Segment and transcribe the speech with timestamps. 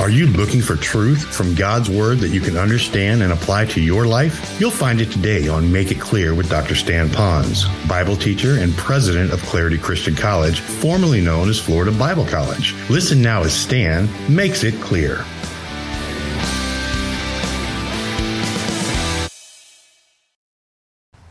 [0.00, 3.80] Are you looking for truth from God's Word that you can understand and apply to
[3.80, 4.60] your life?
[4.60, 6.76] You'll find it today on Make It Clear with Dr.
[6.76, 12.24] Stan Ponz, Bible teacher and president of Clarity Christian College, formerly known as Florida Bible
[12.24, 12.76] College.
[12.88, 15.24] Listen now as Stan makes it clear.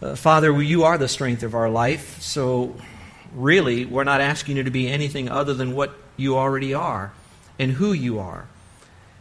[0.01, 2.75] Uh, Father, you are the strength of our life, so
[3.33, 7.13] really, we're not asking you to be anything other than what you already are
[7.57, 8.49] and who you are.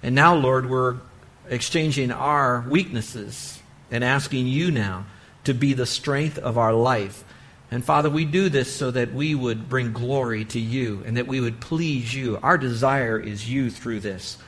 [0.02, 0.96] And now, Lord, we're
[1.48, 3.60] exchanging our weaknesses
[3.90, 5.06] and asking you now
[5.44, 7.24] to be the strength of our life.
[7.70, 11.26] And Father, we do this so that we would bring glory to you and that
[11.26, 12.38] we would please you.
[12.42, 14.38] Our desire is you through this.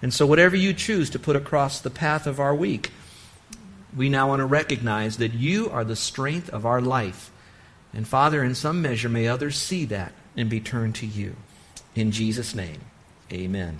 [0.00, 2.90] And so, whatever you choose to put across the path of our week,
[3.96, 7.30] we now want to recognize that you are the strength of our life.
[7.94, 11.36] And Father, in some measure, may others see that and be turned to you.
[11.94, 12.80] In Jesus' name,
[13.30, 13.78] amen.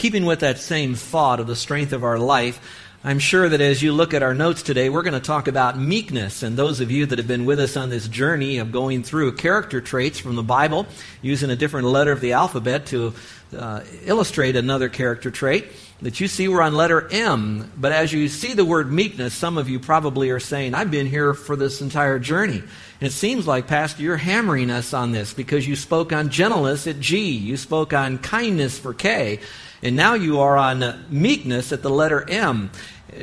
[0.00, 2.58] Keeping with that same thought of the strength of our life,
[3.04, 5.78] I'm sure that as you look at our notes today, we're going to talk about
[5.78, 6.42] meekness.
[6.42, 9.32] And those of you that have been with us on this journey of going through
[9.32, 10.86] character traits from the Bible,
[11.20, 13.12] using a different letter of the alphabet to
[13.54, 15.66] uh, illustrate another character trait,
[16.00, 17.70] that you see we're on letter M.
[17.76, 21.08] But as you see the word meekness, some of you probably are saying, I've been
[21.08, 22.60] here for this entire journey.
[22.60, 26.86] And it seems like, Pastor, you're hammering us on this because you spoke on gentleness
[26.86, 29.40] at G, you spoke on kindness for K.
[29.82, 32.70] And now you are on meekness at the letter M.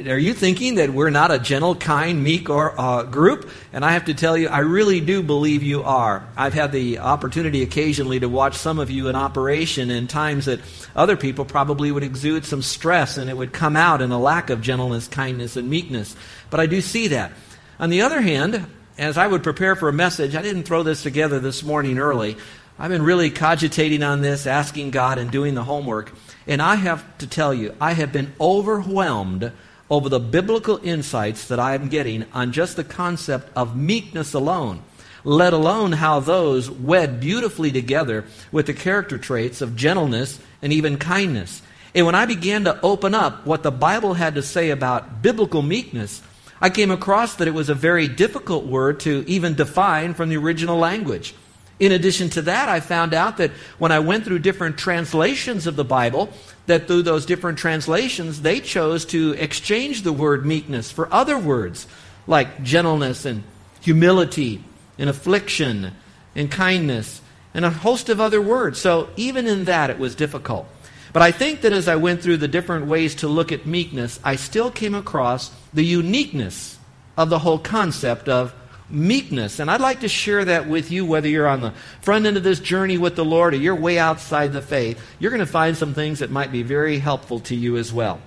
[0.07, 3.49] Are you thinking that we're not a gentle, kind, meek or uh, group?
[3.71, 6.27] And I have to tell you, I really do believe you are.
[6.35, 10.59] I've had the opportunity occasionally to watch some of you in operation in times that
[10.95, 14.49] other people probably would exude some stress and it would come out in a lack
[14.49, 16.15] of gentleness, kindness, and meekness.
[16.49, 17.31] But I do see that.
[17.79, 18.65] On the other hand,
[18.97, 22.35] as I would prepare for a message, I didn't throw this together this morning early.
[22.79, 26.13] I've been really cogitating on this, asking God, and doing the homework.
[26.47, 29.51] And I have to tell you, I have been overwhelmed
[29.89, 34.81] over the biblical insights that I am getting on just the concept of meekness alone,
[35.23, 40.97] let alone how those wed beautifully together with the character traits of gentleness and even
[40.97, 41.61] kindness.
[41.93, 45.61] And when I began to open up what the Bible had to say about biblical
[45.61, 46.21] meekness,
[46.61, 50.37] I came across that it was a very difficult word to even define from the
[50.37, 51.33] original language.
[51.79, 55.75] In addition to that, I found out that when I went through different translations of
[55.75, 56.29] the Bible,
[56.65, 61.87] that through those different translations, they chose to exchange the word meekness for other words
[62.25, 63.43] like gentleness and
[63.81, 64.63] humility
[64.97, 65.93] and affliction
[66.35, 67.21] and kindness
[67.53, 68.79] and a host of other words.
[68.79, 70.67] So even in that, it was difficult.
[71.13, 74.19] But I think that as I went through the different ways to look at meekness,
[74.23, 76.77] I still came across the uniqueness
[77.15, 78.53] of the whole concept of
[78.89, 79.59] meekness.
[79.59, 82.43] And I'd like to share that with you, whether you're on the front end of
[82.43, 85.01] this journey with the Lord or you're way outside the faith.
[85.19, 88.21] You're going to find some things that might be very helpful to you as well.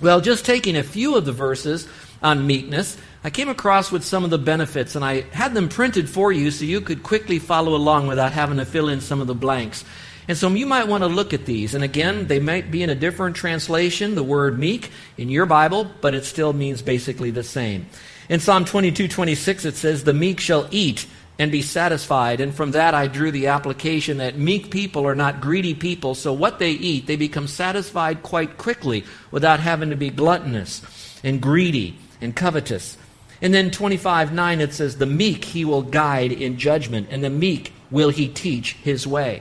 [0.00, 1.88] Well, just taking a few of the verses
[2.22, 6.08] on meekness, I came across with some of the benefits, and I had them printed
[6.08, 9.26] for you so you could quickly follow along without having to fill in some of
[9.26, 9.84] the blanks.
[10.28, 11.74] And so you might want to look at these.
[11.74, 15.90] And again, they might be in a different translation, the word meek in your Bible,
[16.00, 17.86] but it still means basically the same.
[18.28, 21.06] In Psalm 22 26, it says, The meek shall eat
[21.38, 22.40] and be satisfied.
[22.40, 26.32] And from that, I drew the application that meek people are not greedy people, so
[26.32, 30.82] what they eat, they become satisfied quite quickly without having to be gluttonous
[31.24, 32.98] and greedy and covetous.
[33.40, 37.30] And then 25 9, it says, The meek he will guide in judgment, and the
[37.30, 39.40] meek will he teach his way.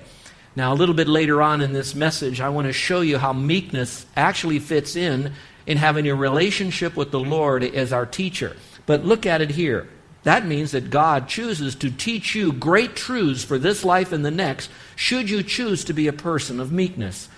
[0.56, 3.34] Now, a little bit later on in this message, I want to show you how
[3.34, 5.34] meekness actually fits in
[5.66, 8.56] in having a relationship with the Lord as our teacher.
[8.88, 9.88] But look at it here.
[10.24, 14.32] That means that God chooses to teach you great truths for this life and the
[14.32, 17.30] next, should you choose to be a person of meekness.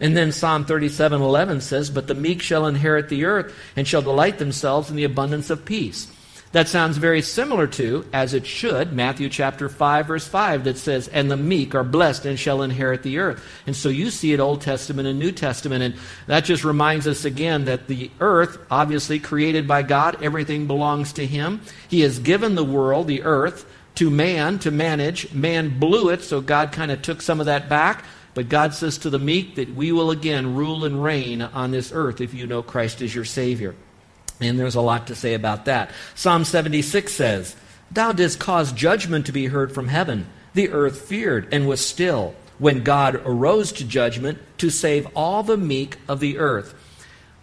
[0.00, 4.38] And then Psalm 37:11 says, "But the meek shall inherit the earth and shall delight
[4.38, 6.08] themselves in the abundance of peace."
[6.52, 11.08] That sounds very similar to, as it should, Matthew chapter 5, verse 5, that says,
[11.08, 13.42] And the meek are blessed and shall inherit the earth.
[13.66, 15.82] And so you see it Old Testament and New Testament.
[15.82, 15.94] And
[16.26, 21.26] that just reminds us again that the earth, obviously created by God, everything belongs to
[21.26, 21.62] Him.
[21.88, 23.64] He has given the world, the earth,
[23.94, 25.32] to man to manage.
[25.32, 28.04] Man blew it, so God kind of took some of that back.
[28.34, 31.92] But God says to the meek that we will again rule and reign on this
[31.94, 33.74] earth if you know Christ is your Savior.
[34.44, 35.90] And there's a lot to say about that.
[36.14, 37.56] Psalm 76 says,
[37.90, 40.26] Thou didst cause judgment to be heard from heaven.
[40.54, 45.56] The earth feared and was still when God arose to judgment to save all the
[45.56, 46.74] meek of the earth.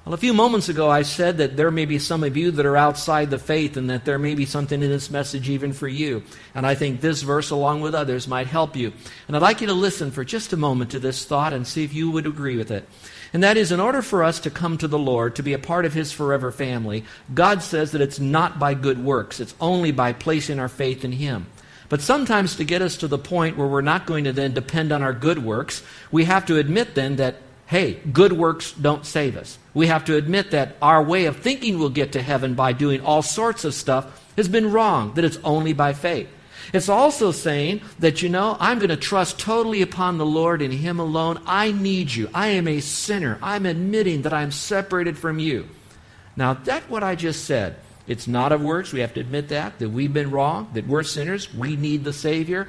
[0.09, 2.65] Well, a few moments ago, I said that there may be some of you that
[2.65, 5.87] are outside the faith and that there may be something in this message even for
[5.87, 6.23] you.
[6.55, 8.91] And I think this verse, along with others, might help you.
[9.27, 11.83] And I'd like you to listen for just a moment to this thought and see
[11.83, 12.89] if you would agree with it.
[13.33, 15.59] And that is, in order for us to come to the Lord, to be a
[15.59, 19.91] part of His forever family, God says that it's not by good works, it's only
[19.91, 21.45] by placing our faith in Him.
[21.87, 24.91] But sometimes to get us to the point where we're not going to then depend
[24.91, 27.35] on our good works, we have to admit then that,
[27.67, 29.59] hey, good works don't save us.
[29.79, 32.99] We have to admit that our way of thinking we'll get to heaven by doing
[32.99, 36.27] all sorts of stuff has been wrong, that it's only by faith.
[36.73, 40.73] It's also saying that, you know, I'm going to trust totally upon the Lord and
[40.73, 41.41] Him alone.
[41.45, 42.29] I need you.
[42.33, 43.39] I am a sinner.
[43.41, 45.69] I'm admitting that I'm separated from you.
[46.35, 47.77] Now, that what I just said.
[48.05, 48.91] It's not of works.
[48.91, 51.53] We have to admit that, that we've been wrong, that we're sinners.
[51.53, 52.67] We need the Savior.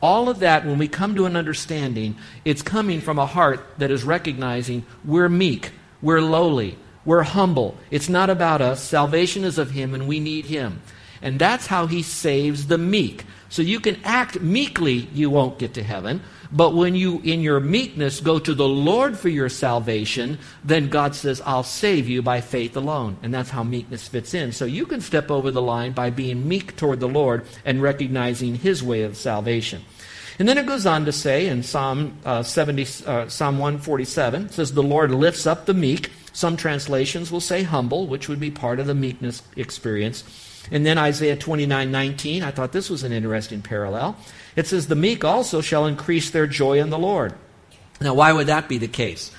[0.00, 3.90] All of that, when we come to an understanding, it's coming from a heart that
[3.90, 7.76] is recognizing we're meek, we're lowly, we're humble.
[7.90, 8.82] It's not about us.
[8.82, 10.82] Salvation is of Him, and we need Him.
[11.22, 13.24] And that's how He saves the meek.
[13.48, 16.22] So you can act meekly, you won't get to heaven.
[16.50, 21.14] But when you, in your meekness, go to the Lord for your salvation, then God
[21.14, 23.16] says, I'll save you by faith alone.
[23.22, 24.52] And that's how meekness fits in.
[24.52, 28.56] So you can step over the line by being meek toward the Lord and recognizing
[28.56, 29.82] His way of salvation.
[30.38, 34.72] And then it goes on to say in Psalm uh, 70, uh, Psalm 147, says,
[34.72, 36.10] The Lord lifts up the meek.
[36.32, 40.24] Some translations will say humble, which would be part of the meekness experience.
[40.70, 44.16] And then Isaiah 29 19, I thought this was an interesting parallel.
[44.56, 47.34] It says, The meek also shall increase their joy in the Lord.
[48.00, 49.30] Now, why would that be the case?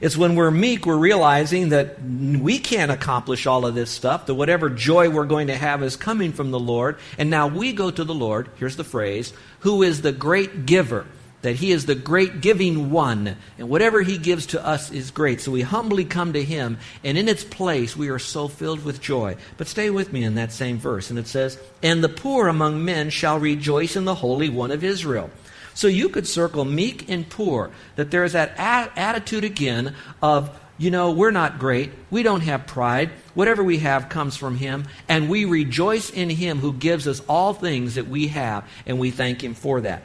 [0.00, 4.34] It's when we're meek, we're realizing that we can't accomplish all of this stuff, that
[4.34, 6.98] whatever joy we're going to have is coming from the Lord.
[7.18, 11.06] And now we go to the Lord, here's the phrase, who is the great giver
[11.44, 15.42] that He is the great giving one, and whatever He gives to us is great.
[15.42, 19.02] So we humbly come to Him, and in its place we are so filled with
[19.02, 19.36] joy.
[19.58, 22.82] But stay with me in that same verse, and it says, And the poor among
[22.82, 25.30] men shall rejoice in the Holy One of Israel.
[25.74, 30.90] So you could circle meek and poor, that there's that a- attitude again of, you
[30.90, 31.90] know, we're not great.
[32.10, 33.10] We don't have pride.
[33.34, 34.84] Whatever we have comes from Him.
[35.08, 39.10] And we rejoice in Him who gives us all things that we have, and we
[39.10, 40.02] thank Him for that.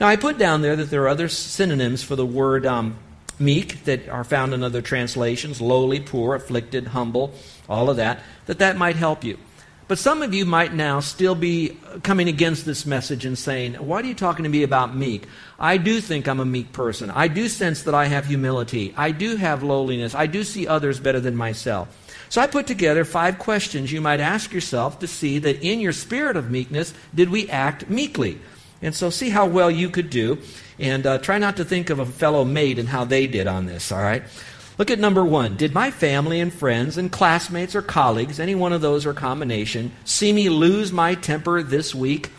[0.00, 2.96] Now, I put down there that there are other synonyms for the word um,
[3.38, 7.34] meek that are found in other translations lowly, poor, afflicted, humble,
[7.68, 9.38] all of that, that that might help you.
[9.92, 14.00] But some of you might now still be coming against this message and saying, Why
[14.00, 15.26] are you talking to me about meek?
[15.58, 17.10] I do think I'm a meek person.
[17.10, 18.94] I do sense that I have humility.
[18.96, 20.14] I do have lowliness.
[20.14, 21.94] I do see others better than myself.
[22.30, 25.92] So I put together five questions you might ask yourself to see that in your
[25.92, 28.38] spirit of meekness, did we act meekly?
[28.80, 30.38] And so see how well you could do.
[30.78, 33.66] And uh, try not to think of a fellow mate and how they did on
[33.66, 34.22] this, all right?
[34.82, 35.56] Look at number one.
[35.56, 39.92] Did my family and friends and classmates or colleagues, any one of those or combination,
[40.02, 42.30] see me lose my temper this week?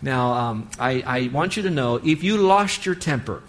[0.00, 3.42] Now, um, I, I want you to know if you lost your temper,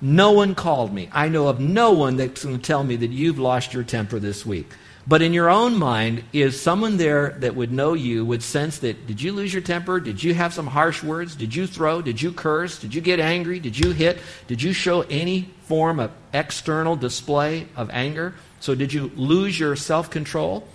[0.00, 1.08] no one called me.
[1.12, 4.18] I know of no one that's going to tell me that you've lost your temper
[4.18, 4.70] this week.
[5.08, 9.06] But in your own mind, is someone there that would know you, would sense that,
[9.06, 10.00] did you lose your temper?
[10.00, 11.36] Did you have some harsh words?
[11.36, 12.02] Did you throw?
[12.02, 12.80] Did you curse?
[12.80, 13.60] Did you get angry?
[13.60, 14.18] Did you hit?
[14.48, 18.34] Did you show any form of external display of anger?
[18.58, 20.66] So did you lose your self control?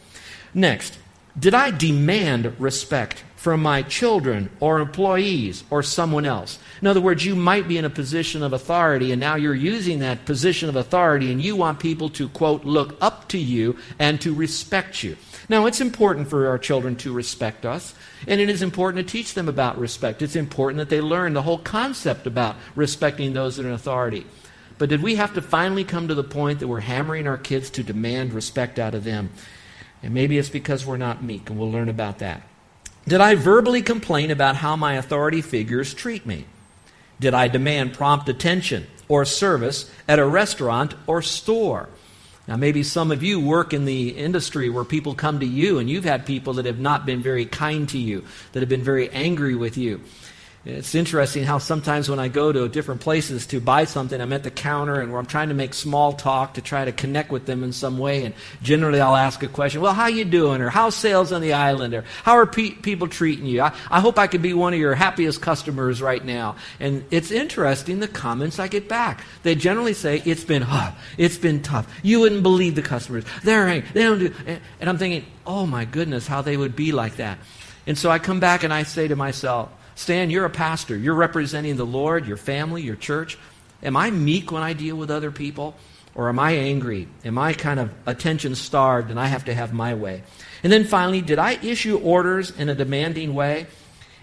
[0.53, 0.97] Next,
[1.39, 6.59] did I demand respect from my children or employees or someone else?
[6.81, 9.99] In other words, you might be in a position of authority and now you're using
[9.99, 14.19] that position of authority and you want people to, quote, look up to you and
[14.21, 15.17] to respect you.
[15.49, 17.93] Now, it's important for our children to respect us,
[18.25, 20.21] and it is important to teach them about respect.
[20.21, 24.25] It's important that they learn the whole concept about respecting those in authority.
[24.77, 27.69] But did we have to finally come to the point that we're hammering our kids
[27.71, 29.31] to demand respect out of them?
[30.03, 32.43] And maybe it's because we're not meek, and we'll learn about that.
[33.07, 36.45] Did I verbally complain about how my authority figures treat me?
[37.19, 41.89] Did I demand prompt attention or service at a restaurant or store?
[42.47, 45.89] Now, maybe some of you work in the industry where people come to you and
[45.89, 49.09] you've had people that have not been very kind to you, that have been very
[49.09, 50.01] angry with you.
[50.63, 54.43] It's interesting how sometimes when I go to different places to buy something, I'm at
[54.43, 57.63] the counter and I'm trying to make small talk to try to connect with them
[57.63, 58.25] in some way.
[58.25, 61.53] And generally, I'll ask a question: "Well, how you doing?" or "How's sales on the
[61.53, 64.75] island?" or "How are pe- people treating you?" I, I hope I could be one
[64.75, 66.57] of your happiest customers right now.
[66.79, 69.23] And it's interesting the comments I get back.
[69.41, 70.93] They generally say, "It's been hard.
[71.17, 71.91] It's been tough.
[72.03, 73.23] You wouldn't believe the customers.
[73.43, 73.89] They're angry.
[73.93, 74.33] They don't do."
[74.79, 77.39] And I'm thinking, "Oh my goodness, how they would be like that."
[77.87, 79.71] And so I come back and I say to myself.
[80.01, 80.97] Stan, you're a pastor.
[80.97, 83.37] You're representing the Lord, your family, your church.
[83.83, 85.75] Am I meek when I deal with other people?
[86.15, 87.07] Or am I angry?
[87.23, 90.23] Am I kind of attention starved and I have to have my way?
[90.63, 93.67] And then finally, did I issue orders in a demanding way?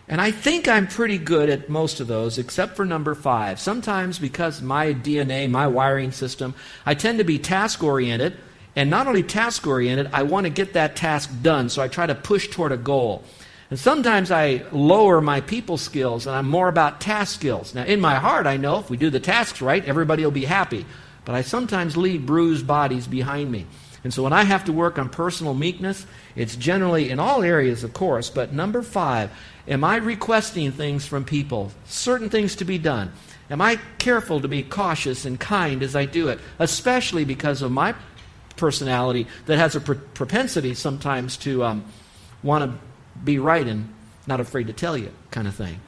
[0.08, 3.60] And I think I'm pretty good at most of those, except for number five.
[3.60, 8.36] Sometimes, because my DNA, my wiring system, I tend to be task oriented.
[8.74, 12.06] And not only task oriented, I want to get that task done, so I try
[12.06, 13.22] to push toward a goal.
[13.70, 17.74] And sometimes I lower my people skills and I'm more about task skills.
[17.74, 20.46] Now, in my heart, I know if we do the tasks right, everybody will be
[20.46, 20.86] happy.
[21.24, 23.66] But I sometimes leave bruised bodies behind me.
[24.04, 27.84] And so when I have to work on personal meekness, it's generally in all areas,
[27.84, 29.30] of course, but number five,
[29.66, 33.12] am I requesting things from people, certain things to be done?
[33.50, 37.72] Am I careful to be cautious and kind as I do it, especially because of
[37.72, 37.94] my
[38.56, 41.84] personality that has a pr- propensity sometimes to um,
[42.42, 42.78] want to
[43.24, 43.92] be right and
[44.26, 45.80] not afraid to tell you, kind of thing.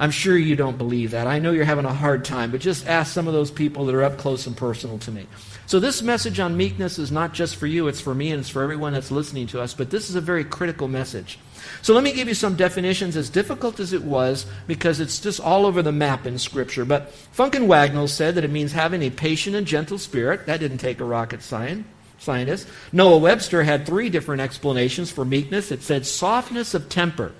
[0.00, 1.26] I'm sure you don't believe that.
[1.26, 3.94] I know you're having a hard time, but just ask some of those people that
[3.94, 5.26] are up close and personal to me.
[5.66, 8.48] So, this message on meekness is not just for you, it's for me and it's
[8.48, 11.38] for everyone that's listening to us, but this is a very critical message.
[11.82, 15.38] So, let me give you some definitions, as difficult as it was, because it's just
[15.38, 16.86] all over the map in Scripture.
[16.86, 20.46] But Funk and Wagnall said that it means having a patient and gentle spirit.
[20.46, 21.84] That didn't take a rocket science
[22.20, 22.68] scientist.
[22.92, 25.72] Noah Webster had three different explanations for meekness.
[25.72, 27.32] It said softness of temper.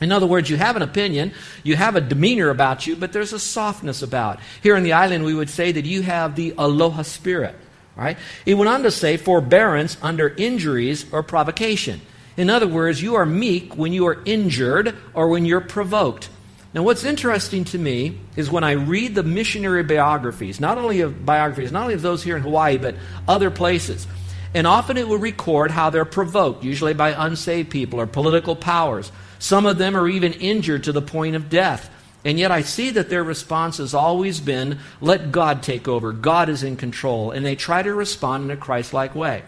[0.00, 3.32] In other words, you have an opinion, you have a demeanor about you, but there's
[3.32, 4.40] a softness about.
[4.62, 7.54] Here in the island, we would say that you have the aloha spirit.
[7.96, 8.18] Right?
[8.44, 12.00] He went on to say forbearance under injuries or provocation.
[12.36, 16.28] In other words, you are meek when you are injured or when you're provoked.
[16.74, 21.24] Now, what's interesting to me is when I read the missionary biographies, not only of
[21.24, 22.96] biographies, not only of those here in Hawaii, but
[23.28, 24.08] other places.
[24.54, 29.12] And often it will record how they're provoked, usually by unsaved people or political powers.
[29.38, 31.90] Some of them are even injured to the point of death.
[32.24, 36.12] And yet I see that their response has always been, let God take over.
[36.12, 37.30] God is in control.
[37.30, 39.44] And they try to respond in a Christ like way.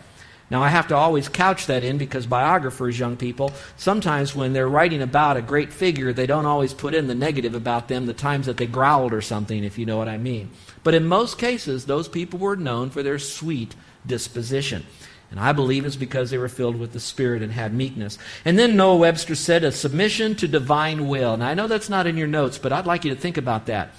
[0.48, 4.68] Now, I have to always couch that in because biographers, young people, sometimes when they're
[4.68, 8.14] writing about a great figure, they don't always put in the negative about them, the
[8.14, 10.50] times that they growled or something, if you know what I mean.
[10.84, 13.74] But in most cases, those people were known for their sweet
[14.06, 14.86] disposition.
[15.32, 18.16] And I believe it's because they were filled with the Spirit and had meekness.
[18.44, 21.36] And then Noah Webster said, a submission to divine will.
[21.36, 23.66] Now, I know that's not in your notes, but I'd like you to think about
[23.66, 23.90] that.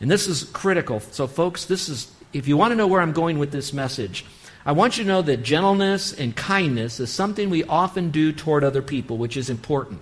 [0.00, 1.00] And this is critical.
[1.00, 4.26] So, folks, this is, if you want to know where I'm going with this message,
[4.66, 8.64] I want you to know that gentleness and kindness is something we often do toward
[8.64, 10.00] other people, which is important.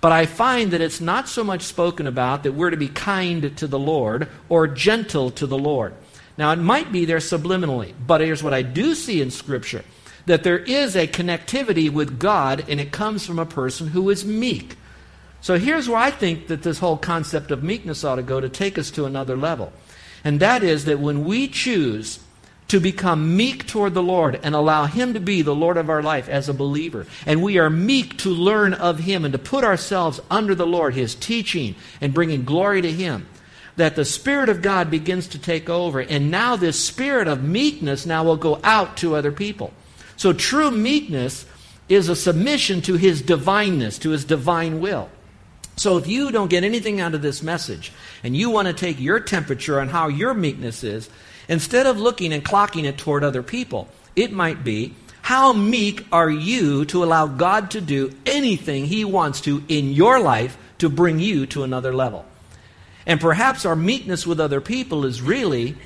[0.00, 3.56] But I find that it's not so much spoken about that we're to be kind
[3.56, 5.92] to the Lord or gentle to the Lord.
[6.38, 9.84] Now, it might be there subliminally, but here's what I do see in Scripture
[10.26, 14.24] that there is a connectivity with God, and it comes from a person who is
[14.24, 14.76] meek.
[15.40, 18.48] So here's where I think that this whole concept of meekness ought to go to
[18.48, 19.72] take us to another level.
[20.24, 22.18] And that is that when we choose
[22.68, 26.02] to become meek toward the Lord and allow Him to be the Lord of our
[26.02, 27.06] life as a believer.
[27.24, 30.94] And we are meek to learn of Him and to put ourselves under the Lord,
[30.94, 33.28] His teaching, and bringing glory to Him.
[33.76, 36.00] That the Spirit of God begins to take over.
[36.00, 39.72] And now this spirit of meekness now will go out to other people.
[40.16, 41.46] So true meekness
[41.88, 45.10] is a submission to His divineness, to His divine will.
[45.76, 47.92] So if you don't get anything out of this message
[48.24, 51.10] and you want to take your temperature on how your meekness is,
[51.48, 56.30] Instead of looking and clocking it toward other people, it might be, how meek are
[56.30, 61.18] you to allow God to do anything He wants to in your life to bring
[61.18, 62.24] you to another level?
[63.06, 65.76] And perhaps our meekness with other people is really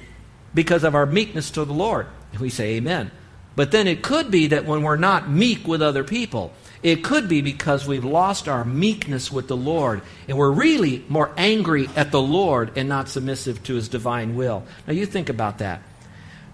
[0.54, 2.06] because of our meekness to the Lord.
[2.38, 3.10] We say amen.
[3.56, 7.28] But then it could be that when we're not meek with other people, it could
[7.28, 12.10] be because we've lost our meekness with the Lord and we're really more angry at
[12.10, 14.64] the Lord and not submissive to his divine will.
[14.86, 15.82] Now, you think about that.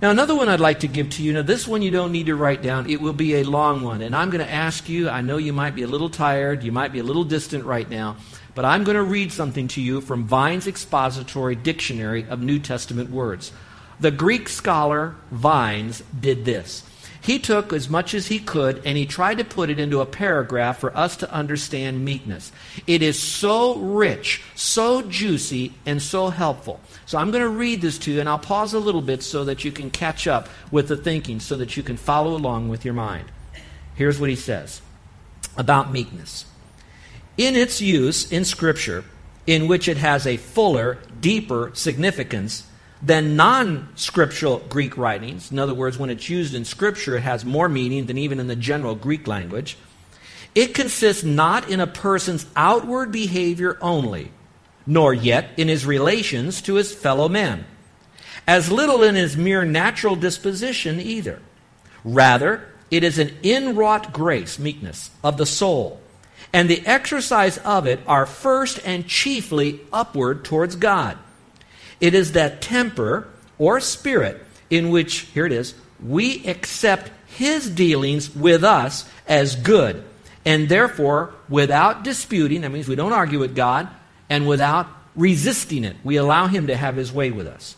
[0.02, 1.32] Now, another one I'd like to give to you.
[1.32, 2.90] Now, this one you don't need to write down.
[2.90, 4.02] It will be a long one.
[4.02, 6.72] And I'm going to ask you, I know you might be a little tired, you
[6.72, 8.16] might be a little distant right now,
[8.54, 13.10] but I'm going to read something to you from Vine's Expository Dictionary of New Testament
[13.10, 13.52] Words.
[13.98, 16.82] The Greek scholar Vines did this.
[17.26, 20.06] He took as much as he could and he tried to put it into a
[20.06, 22.52] paragraph for us to understand meekness.
[22.86, 26.78] It is so rich, so juicy, and so helpful.
[27.04, 29.44] So I'm going to read this to you and I'll pause a little bit so
[29.46, 32.84] that you can catch up with the thinking, so that you can follow along with
[32.84, 33.26] your mind.
[33.96, 34.80] Here's what he says
[35.56, 36.44] about meekness.
[37.36, 39.02] In its use in Scripture,
[39.48, 42.68] in which it has a fuller, deeper significance,
[43.02, 45.52] than non scriptural Greek writings.
[45.52, 48.46] In other words, when it's used in Scripture, it has more meaning than even in
[48.46, 49.76] the general Greek language.
[50.54, 54.32] It consists not in a person's outward behavior only,
[54.86, 57.66] nor yet in his relations to his fellow men.
[58.46, 61.40] as little in his mere natural disposition either.
[62.04, 66.00] Rather, it is an inwrought grace, meekness, of the soul,
[66.52, 71.18] and the exercise of it are first and chiefly upward towards God.
[72.00, 75.74] It is that temper or spirit in which, here it is,
[76.04, 80.04] we accept his dealings with us as good,
[80.44, 83.88] and therefore, without disputing, that means we don't argue with God,
[84.28, 87.76] and without resisting it, we allow him to have his way with us.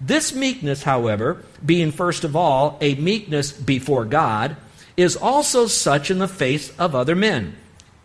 [0.00, 4.56] This meekness, however, being first of all a meekness before God,
[4.96, 7.56] is also such in the face of other men.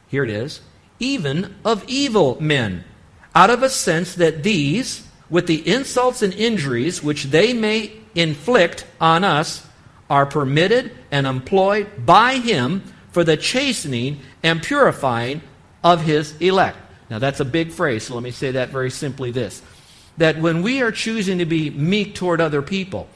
[0.08, 0.62] Here it is,
[1.00, 2.84] even of evil men,
[3.36, 8.86] out of a sense that these, with the insults and injuries which they may inflict
[9.00, 9.66] on us,
[10.10, 12.82] are permitted and employed by him
[13.12, 15.42] for the chastening and purifying
[15.84, 16.78] of his elect.
[17.10, 19.62] Now, that's a big phrase, so let me say that very simply this
[20.18, 23.08] that when we are choosing to be meek toward other people,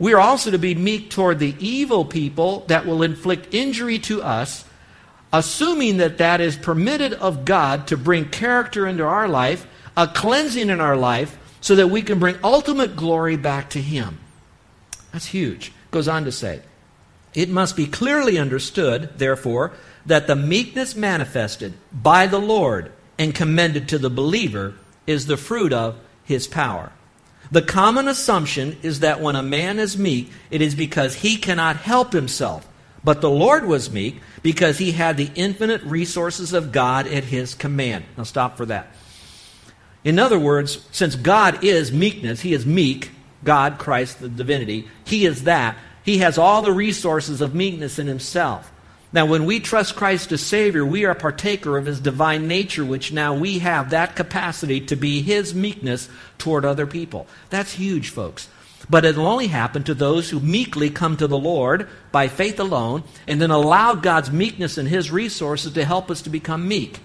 [0.00, 4.20] we are also to be meek toward the evil people that will inflict injury to
[4.20, 4.64] us,
[5.32, 9.64] assuming that that is permitted of God to bring character into our life,
[9.96, 14.18] a cleansing in our life, so that we can bring ultimate glory back to Him.
[15.12, 15.72] That's huge.
[15.90, 16.62] Goes on to say,
[17.34, 19.72] it must be clearly understood, therefore,
[20.06, 24.74] that the meekness manifested by the Lord and commended to the believer
[25.06, 26.92] is the fruit of his power.
[27.52, 31.76] The common assumption is that when a man is meek, it is because he cannot
[31.76, 32.66] help himself.
[33.02, 37.54] But the Lord was meek because he had the infinite resources of God at his
[37.54, 38.04] command.
[38.16, 38.94] Now, stop for that.
[40.04, 43.10] In other words, since God is meekness, he is meek,
[43.44, 45.76] God, Christ, the divinity, he is that.
[46.02, 48.72] He has all the resources of meekness in himself.
[49.12, 53.12] Now, when we trust Christ as Savior, we are partaker of His divine nature, which
[53.12, 57.26] now we have that capacity to be His meekness toward other people.
[57.50, 58.48] That's huge, folks.
[58.88, 63.02] But it'll only happen to those who meekly come to the Lord by faith alone
[63.26, 67.00] and then allow God's meekness and His resources to help us to become meek.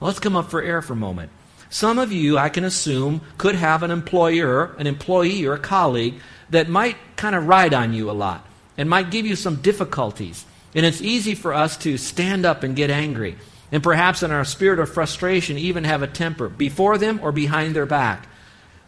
[0.00, 1.30] Let's come up for air for a moment.
[1.72, 6.20] Some of you, I can assume, could have an employer, an employee, or a colleague
[6.50, 8.46] that might kind of ride on you a lot
[8.76, 10.44] and might give you some difficulties.
[10.74, 13.38] And it's easy for us to stand up and get angry,
[13.72, 17.74] and perhaps in our spirit of frustration, even have a temper before them or behind
[17.74, 18.28] their back.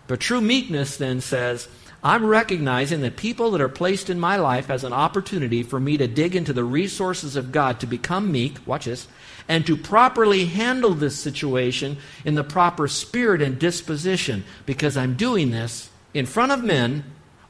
[0.06, 1.68] But true meekness then says,
[2.04, 5.96] I'm recognizing that people that are placed in my life as an opportunity for me
[5.96, 9.08] to dig into the resources of God to become meek, watch this,
[9.48, 15.50] and to properly handle this situation in the proper spirit and disposition, because I'm doing
[15.50, 17.04] this in front of men,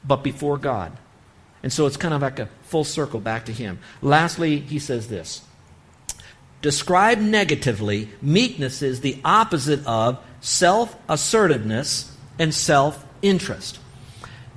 [0.05, 0.93] but before God.
[1.61, 3.79] And so it's kind of like a full circle back to him.
[4.01, 5.41] Lastly, he says this
[6.61, 13.79] Described negatively, meekness is the opposite of self assertiveness and self interest.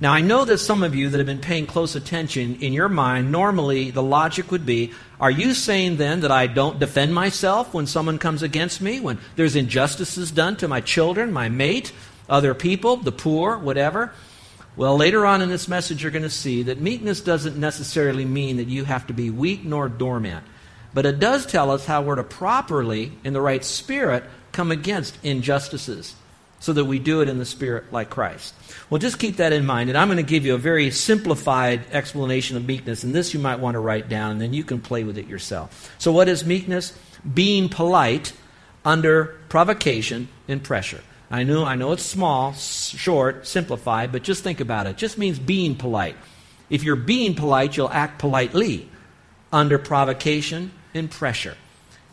[0.01, 2.87] Now, I know that some of you that have been paying close attention, in your
[2.87, 7.73] mind, normally the logic would be are you saying then that I don't defend myself
[7.73, 11.91] when someone comes against me, when there's injustices done to my children, my mate,
[12.29, 14.13] other people, the poor, whatever?
[14.77, 18.55] Well, later on in this message, you're going to see that meekness doesn't necessarily mean
[18.55, 20.45] that you have to be weak nor dormant.
[20.93, 25.17] But it does tell us how we're to properly, in the right spirit, come against
[25.23, 26.15] injustices
[26.59, 28.53] so that we do it in the spirit like Christ.
[28.89, 29.89] Well, just keep that in mind.
[29.89, 33.03] And I'm going to give you a very simplified explanation of meekness.
[33.03, 35.27] And this you might want to write down, and then you can play with it
[35.27, 35.93] yourself.
[35.97, 36.97] So, what is meekness?
[37.33, 38.33] Being polite
[38.85, 41.01] under provocation and pressure.
[41.31, 44.91] I know, I know it's small, short, simplified, but just think about it.
[44.91, 46.15] It just means being polite.
[46.69, 48.89] If you're being polite, you'll act politely
[49.51, 51.55] under provocation and pressure.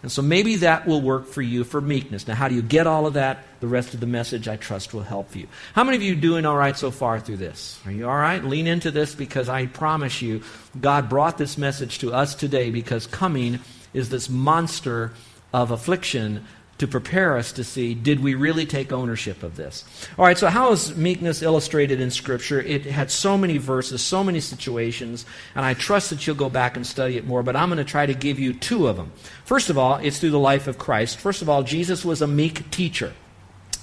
[0.06, 2.28] And so maybe that will work for you for meekness.
[2.28, 3.42] Now, how do you get all of that?
[3.58, 5.48] The rest of the message, I trust, will help you.
[5.72, 7.80] How many of you doing all right so far through this?
[7.84, 8.44] Are you all right?
[8.44, 10.44] Lean into this because I promise you,
[10.80, 13.58] God brought this message to us today because coming
[13.92, 15.12] is this monster
[15.52, 16.44] of affliction
[16.78, 19.84] to prepare us to see did we really take ownership of this?
[20.18, 22.60] All right, so how is meekness illustrated in Scripture?
[22.60, 26.76] It had so many verses, so many situations, and I trust that you'll go back
[26.76, 29.12] and study it more, but I'm going to try to give you two of them.
[29.44, 31.18] First of all, it's through the life of Christ.
[31.18, 33.14] First of all, Jesus was a meek teacher.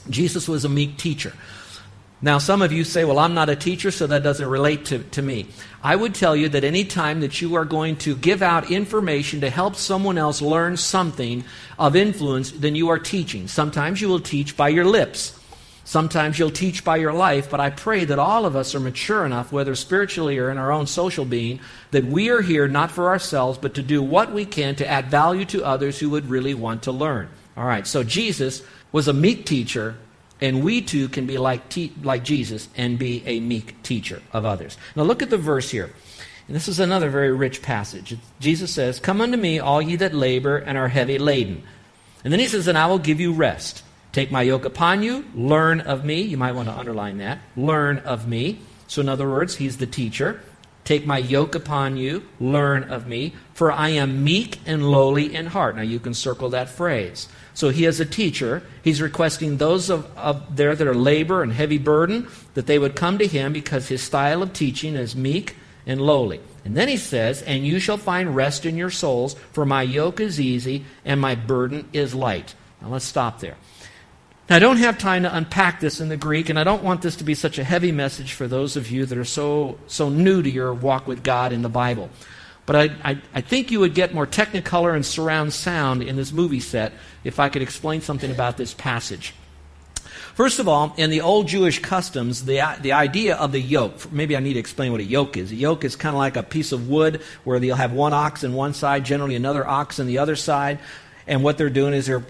[0.10, 1.34] Jesus was a meek teacher.
[2.24, 5.00] Now, some of you say, well, I'm not a teacher, so that doesn't relate to,
[5.00, 5.48] to me.
[5.84, 9.42] I would tell you that any time that you are going to give out information
[9.42, 11.44] to help someone else learn something
[11.78, 13.50] of influence, then you are teaching.
[13.50, 15.38] Sometimes you will teach by your lips.
[15.84, 19.26] Sometimes you'll teach by your life, but I pray that all of us are mature
[19.26, 21.60] enough, whether spiritually or in our own social being,
[21.92, 25.12] that we are here not for ourselves, but to do what we can to add
[25.12, 27.28] value to others who would really want to learn.
[27.58, 29.98] All right, so Jesus was a meek teacher
[30.44, 34.44] And we too can be like, te- like Jesus and be a meek teacher of
[34.44, 34.78] others.
[34.94, 35.90] Now look at the verse here.
[36.48, 38.18] And this is another very rich passage.
[38.42, 41.64] Jesus says, Come unto me, all ye that labor and are heavy laden.
[42.26, 43.84] And then he says, And I will give you rest.
[44.12, 46.22] Take my yoke upon you, learn of me.
[46.24, 47.40] You might want to underline that.
[47.56, 48.60] Learn of me.
[48.88, 50.42] So, in other words, he's the teacher.
[50.84, 55.46] Take my yoke upon you, learn of me, for I am meek and lowly in
[55.48, 55.76] heart.
[55.76, 57.30] Now, you can circle that phrase.
[57.54, 58.64] So, he is a teacher.
[58.84, 62.96] He's requesting those of, of there that are labor and heavy burden that they would
[62.96, 66.42] come to him because his style of teaching is meek and lowly.
[66.66, 70.20] And then he says, And you shall find rest in your souls, for my yoke
[70.20, 72.56] is easy and my burden is light.
[72.82, 73.56] Now let's stop there.
[74.50, 77.02] Now, I don't have time to unpack this in the Greek, and I don't want
[77.02, 80.10] this to be such a heavy message for those of you that are so, so
[80.10, 82.10] new to your walk with God in the Bible.
[82.66, 86.34] But I, I, I think you would get more technicolor and surround sound in this
[86.34, 86.92] movie set
[87.24, 89.34] if I could explain something about this passage.
[90.34, 94.36] First of all, in the old Jewish customs, the, the idea of the yoke, maybe
[94.36, 95.52] I need to explain what a yoke is.
[95.52, 98.44] A yoke is kind of like a piece of wood where you'll have one ox
[98.44, 100.80] on one side, generally another ox on the other side.
[101.28, 102.26] And what they're doing is they're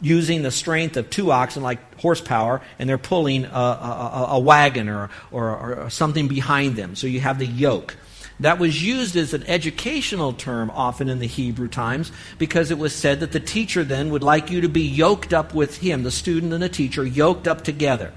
[0.00, 4.88] using the strength of two oxen, like horsepower, and they're pulling a, a, a wagon
[4.88, 6.96] or, or, or something behind them.
[6.96, 7.96] So you have the yoke.
[8.40, 12.94] That was used as an educational term often in the Hebrew times because it was
[12.94, 16.10] said that the teacher then would like you to be yoked up with him, the
[16.10, 18.12] student and the teacher, yoked up together.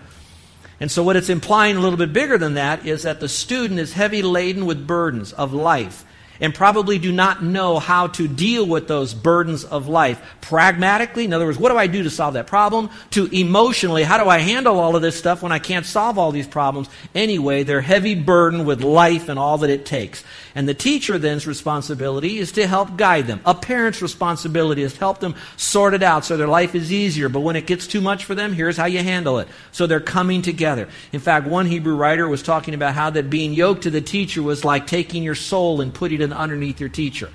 [0.79, 3.79] And so, what it's implying a little bit bigger than that is that the student
[3.79, 6.05] is heavy laden with burdens of life
[6.39, 11.25] and probably do not know how to deal with those burdens of life pragmatically.
[11.25, 12.89] In other words, what do I do to solve that problem?
[13.11, 16.31] To emotionally, how do I handle all of this stuff when I can't solve all
[16.31, 16.89] these problems?
[17.15, 20.23] Anyway, they're heavy burden with life and all that it takes.
[20.55, 23.41] And the teacher then's responsibility is to help guide them.
[23.45, 27.29] A parent's responsibility is to help them sort it out so their life is easier.
[27.29, 29.47] But when it gets too much for them, here's how you handle it.
[29.71, 30.89] So they're coming together.
[31.11, 34.43] In fact, one Hebrew writer was talking about how that being yoked to the teacher
[34.43, 37.29] was like taking your soul and putting it underneath your teacher.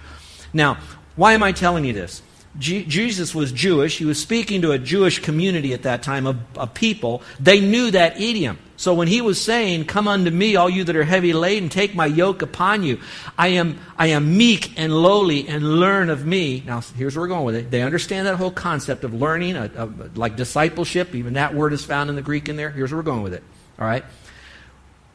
[0.53, 0.79] Now,
[1.16, 2.22] why am I telling you this?
[2.59, 3.98] Jesus was Jewish.
[3.98, 7.22] He was speaking to a Jewish community at that time of, people.
[7.38, 8.59] They knew that idiom.
[8.77, 11.94] So when he was saying, Come unto me, all you that are heavy laden, take
[11.94, 13.01] my yoke upon you.
[13.37, 16.62] I am, I am meek and lowly, and learn of me.
[16.66, 17.70] Now, here's where we're going with it.
[17.70, 21.14] They understand that whole concept of learning, a, a, like discipleship.
[21.14, 22.70] Even that word is found in the Greek in there.
[22.70, 23.42] Here's where we're going with it.
[23.79, 24.05] All right?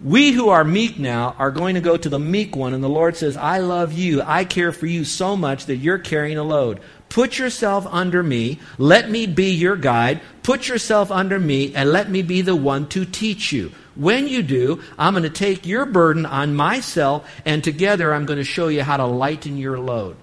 [0.03, 2.89] We who are meek now are going to go to the meek one, and the
[2.89, 4.21] Lord says, I love you.
[4.21, 6.81] I care for you so much that you're carrying a load.
[7.07, 8.59] Put yourself under me.
[8.77, 10.19] Let me be your guide.
[10.41, 13.71] Put yourself under me, and let me be the one to teach you.
[13.95, 18.39] When you do, I'm going to take your burden on myself, and together I'm going
[18.39, 20.17] to show you how to lighten your load.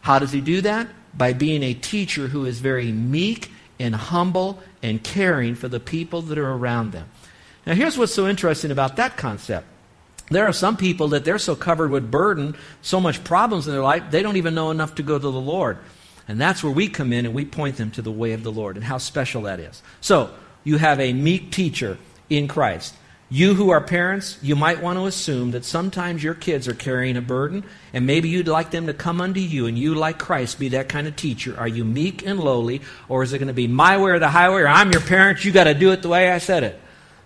[0.00, 0.88] How does he do that?
[1.14, 6.22] By being a teacher who is very meek and humble and caring for the people
[6.22, 7.08] that are around them.
[7.66, 9.66] Now, here's what's so interesting about that concept.
[10.30, 13.82] There are some people that they're so covered with burden, so much problems in their
[13.82, 15.78] life, they don't even know enough to go to the Lord.
[16.26, 18.52] And that's where we come in and we point them to the way of the
[18.52, 19.82] Lord and how special that is.
[20.00, 20.30] So,
[20.64, 21.98] you have a meek teacher
[22.30, 22.94] in Christ.
[23.28, 27.16] You who are parents, you might want to assume that sometimes your kids are carrying
[27.16, 30.58] a burden, and maybe you'd like them to come unto you, and you, like Christ,
[30.58, 31.58] be that kind of teacher.
[31.58, 34.28] Are you meek and lowly, or is it going to be my way or the
[34.28, 36.78] highway, or I'm your parent, you got to do it the way I said it?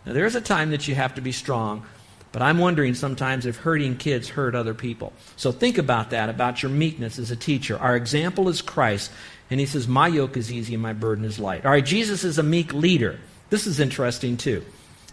[0.06, 1.84] Now, there is a time that you have to be strong,
[2.32, 5.12] but I'm wondering sometimes if hurting kids hurt other people.
[5.36, 7.76] So think about that, about your meekness as a teacher.
[7.78, 9.10] Our example is Christ,
[9.50, 11.64] and he says, My yoke is easy and my burden is light.
[11.64, 13.18] All right, Jesus is a meek leader.
[13.50, 14.64] This is interesting too.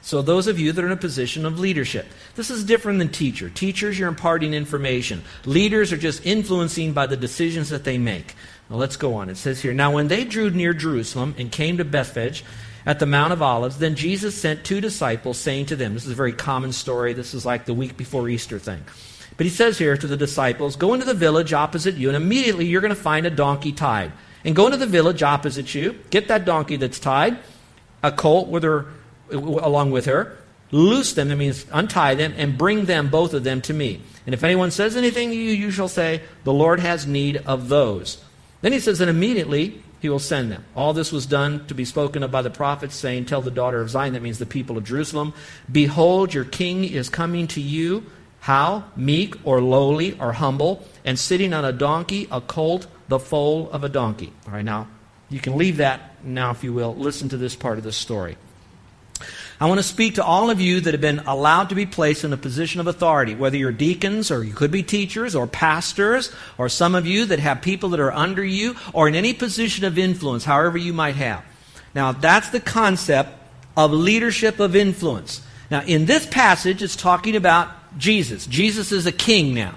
[0.01, 3.07] So, those of you that are in a position of leadership, this is different than
[3.07, 3.49] teacher.
[3.49, 5.23] Teachers, you're imparting information.
[5.45, 8.35] Leaders are just influencing by the decisions that they make.
[8.69, 9.29] Now, let's go on.
[9.29, 12.43] It says here Now, when they drew near Jerusalem and came to Bethphage,
[12.85, 16.11] at the Mount of Olives, then Jesus sent two disciples, saying to them, This is
[16.11, 17.13] a very common story.
[17.13, 18.83] This is like the week before Easter thing.
[19.37, 22.65] But he says here to the disciples, Go into the village opposite you, and immediately
[22.65, 24.11] you're going to find a donkey tied.
[24.45, 27.37] And go into the village opposite you, get that donkey that's tied,
[28.03, 28.87] a colt with her,
[29.31, 30.37] along with her,
[30.71, 34.01] loose them, that means untie them, and bring them, both of them, to me.
[34.25, 37.69] And if anyone says anything to you, you shall say, The Lord has need of
[37.69, 38.23] those.
[38.61, 40.65] Then he says, And immediately he will send them.
[40.75, 43.79] All this was done to be spoken of by the prophets, saying, Tell the daughter
[43.79, 45.33] of Zion, that means the people of Jerusalem,
[45.71, 48.05] Behold, your king is coming to you.
[48.41, 48.83] How?
[48.97, 53.85] Meek or lowly or humble, and sitting on a donkey, a colt, the foal of
[53.85, 54.33] a donkey.
[54.45, 54.89] All right, now,
[55.29, 56.93] you can leave that now, if you will.
[56.93, 58.35] Listen to this part of the story.
[59.63, 62.25] I want to speak to all of you that have been allowed to be placed
[62.25, 66.33] in a position of authority, whether you're deacons or you could be teachers or pastors,
[66.57, 69.85] or some of you that have people that are under you, or in any position
[69.85, 71.45] of influence, however you might have.
[71.95, 73.29] Now, that's the concept
[73.77, 75.41] of leadership of influence.
[75.71, 78.45] Now, in this passage, it's talking about Jesus.
[78.45, 79.75] Jesus is a king now.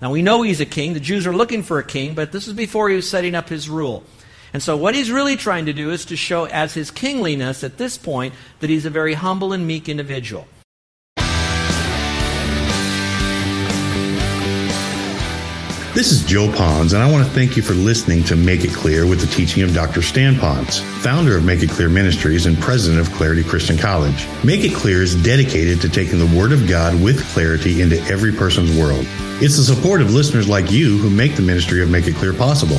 [0.00, 0.94] Now, we know he's a king.
[0.94, 3.48] The Jews are looking for a king, but this is before he was setting up
[3.48, 4.04] his rule.
[4.54, 7.76] And so, what he's really trying to do is to show, as his kingliness at
[7.76, 10.46] this point, that he's a very humble and meek individual.
[15.92, 18.72] This is Joe Ponz, and I want to thank you for listening to Make It
[18.72, 20.02] Clear with the teaching of Dr.
[20.02, 24.26] Stan Ponz, founder of Make It Clear Ministries and president of Clarity Christian College.
[24.44, 28.32] Make It Clear is dedicated to taking the Word of God with clarity into every
[28.32, 29.04] person's world.
[29.40, 32.32] It's the support of listeners like you who make the ministry of Make It Clear
[32.34, 32.78] possible.